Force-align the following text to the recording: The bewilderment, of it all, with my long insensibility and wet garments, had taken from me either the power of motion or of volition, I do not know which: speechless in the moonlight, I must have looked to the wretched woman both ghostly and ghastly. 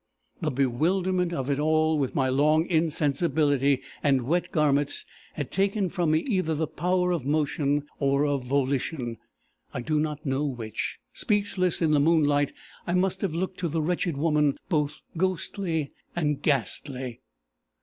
The 0.41 0.49
bewilderment, 0.49 1.31
of 1.31 1.47
it 1.51 1.59
all, 1.59 1.99
with 1.99 2.15
my 2.15 2.27
long 2.27 2.65
insensibility 2.65 3.83
and 4.01 4.23
wet 4.23 4.49
garments, 4.51 5.05
had 5.33 5.51
taken 5.51 5.89
from 5.89 6.09
me 6.09 6.21
either 6.21 6.55
the 6.55 6.65
power 6.65 7.11
of 7.11 7.23
motion 7.23 7.85
or 7.99 8.25
of 8.25 8.43
volition, 8.43 9.17
I 9.75 9.81
do 9.81 9.99
not 9.99 10.25
know 10.25 10.43
which: 10.43 10.97
speechless 11.13 11.83
in 11.83 11.91
the 11.91 11.99
moonlight, 11.99 12.51
I 12.87 12.95
must 12.95 13.21
have 13.21 13.35
looked 13.35 13.59
to 13.59 13.67
the 13.67 13.83
wretched 13.83 14.17
woman 14.17 14.57
both 14.69 15.01
ghostly 15.17 15.91
and 16.15 16.41
ghastly. 16.41 17.21